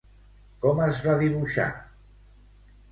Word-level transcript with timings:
Com 0.63 0.81
es 0.85 1.03
va 1.09 1.15
dibuixar? 1.21 1.69